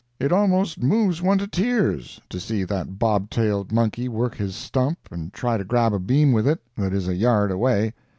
It 0.19 0.31
almost 0.31 0.81
moves 0.81 1.21
one 1.21 1.37
to 1.37 1.45
tears 1.47 2.19
to 2.29 2.39
see 2.39 2.63
that 2.63 2.97
bob 2.97 3.29
tailed 3.29 3.71
monkey 3.71 4.09
work 4.09 4.33
his 4.35 4.55
stump 4.55 4.97
and 5.11 5.31
try 5.31 5.57
to 5.59 5.63
grab 5.63 5.93
a 5.93 5.99
beam 5.99 6.31
with 6.31 6.47
it 6.47 6.59
that 6.75 6.91
is 6.91 7.07
a 7.07 7.13
yard 7.13 7.51
away. 7.51 7.93